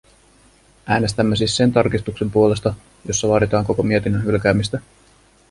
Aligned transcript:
Äänestämme 0.87 1.35
siis 1.35 1.57
sen 1.57 1.73
tarkistuksen 1.73 2.31
puolesta, 2.31 2.73
jossa 3.07 3.27
vaaditaan 3.27 3.65
koko 3.65 3.83
mietinnön 3.83 4.23
hylkäämistä. 4.23 4.81